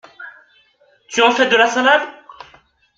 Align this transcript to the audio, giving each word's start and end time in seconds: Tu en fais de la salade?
Tu 1.09 1.21
en 1.21 1.29
fais 1.29 1.47
de 1.47 1.55
la 1.55 1.67
salade? 1.67 2.01